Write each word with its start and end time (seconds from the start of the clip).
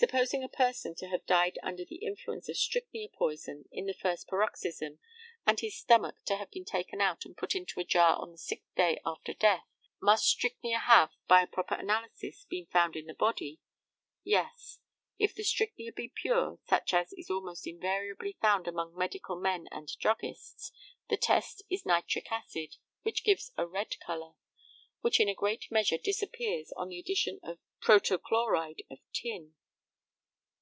Supposing 0.00 0.44
a 0.44 0.48
person 0.48 0.94
to 0.98 1.08
have 1.08 1.26
died 1.26 1.58
under 1.60 1.84
the 1.84 1.96
influence 2.06 2.48
of 2.48 2.56
strychnia 2.56 3.08
poison 3.08 3.64
in 3.72 3.86
the 3.86 3.92
first 3.94 4.28
paroxysm, 4.28 5.00
and 5.44 5.58
his 5.58 5.76
stomach 5.76 6.22
to 6.26 6.36
have 6.36 6.52
been 6.52 6.64
taken 6.64 7.00
out 7.00 7.24
and 7.24 7.36
put 7.36 7.56
into 7.56 7.80
a 7.80 7.84
jar 7.84 8.14
on 8.16 8.30
the 8.30 8.38
sixth 8.38 8.72
day 8.76 9.00
after 9.04 9.34
death, 9.34 9.66
must 10.00 10.24
strychnia 10.24 10.78
have, 10.78 11.10
by 11.26 11.42
a 11.42 11.48
proper 11.48 11.74
analysis, 11.74 12.44
been 12.48 12.66
found 12.66 12.94
in 12.94 13.06
the 13.06 13.12
body? 13.12 13.58
Yes. 14.22 14.78
If 15.18 15.34
the 15.34 15.42
strychnia 15.42 15.90
be 15.90 16.12
pure, 16.14 16.60
such 16.68 16.94
as 16.94 17.12
is 17.14 17.28
almost 17.28 17.66
invariably 17.66 18.36
found 18.40 18.68
among 18.68 18.94
medical 18.96 19.34
men 19.34 19.66
and 19.72 19.88
druggists, 19.98 20.70
the 21.10 21.16
test 21.16 21.62
is 21.68 21.84
nitric 21.84 22.30
acid, 22.30 22.76
which 23.02 23.24
gives 23.24 23.50
a 23.56 23.66
red 23.66 23.98
colour, 23.98 24.34
which 25.00 25.18
in 25.18 25.28
a 25.28 25.34
great 25.34 25.72
measure 25.72 25.98
disappears 25.98 26.72
on 26.76 26.88
the 26.88 27.00
addition 27.00 27.40
of 27.42 27.58
protochloride 27.82 28.84
of 28.92 29.00
tin. 29.12 29.54